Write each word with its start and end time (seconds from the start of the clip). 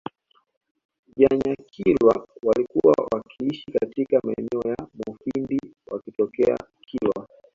Vanyakilwa 1.17 2.27
walikuwa 2.43 2.93
wakiishi 3.11 3.65
katika 3.71 4.19
maeneo 4.23 4.61
ya 4.71 4.87
Mufindi 5.07 5.59
wakitokea 5.87 6.57
Kilwa 6.81 7.27